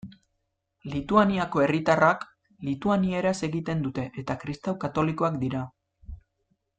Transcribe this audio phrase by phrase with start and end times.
[0.93, 2.25] Lituaniako herritarrak,
[2.71, 5.63] lituanieraz egiten dute eta kristau katolikoak dira.